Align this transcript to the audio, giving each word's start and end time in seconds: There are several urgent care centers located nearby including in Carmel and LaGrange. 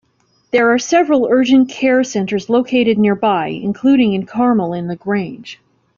There 0.49 0.71
are 0.73 0.79
several 0.79 1.27
urgent 1.29 1.69
care 1.69 2.03
centers 2.03 2.49
located 2.49 2.97
nearby 2.97 3.49
including 3.49 4.13
in 4.13 4.25
Carmel 4.25 4.73
and 4.73 4.87
LaGrange. 4.87 5.59